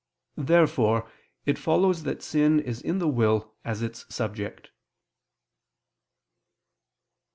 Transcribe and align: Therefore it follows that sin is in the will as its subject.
Therefore 0.39 1.07
it 1.45 1.59
follows 1.59 2.01
that 2.01 2.23
sin 2.23 2.59
is 2.59 2.81
in 2.81 2.97
the 2.97 3.07
will 3.07 3.53
as 3.63 3.83
its 3.83 4.07
subject. 4.11 4.71